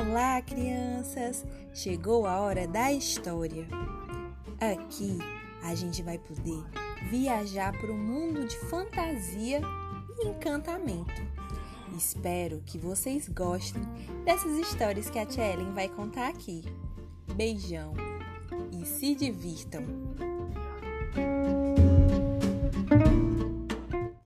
[0.00, 1.44] Olá, crianças!
[1.74, 3.68] Chegou a hora da história.
[4.58, 5.18] Aqui
[5.62, 6.64] a gente vai poder
[7.10, 9.60] viajar para um mundo de fantasia
[10.18, 11.20] e encantamento.
[11.94, 13.82] Espero que vocês gostem
[14.24, 16.64] dessas histórias que a Tia Ellen vai contar aqui.
[17.34, 17.92] Beijão
[18.72, 19.84] e se divirtam!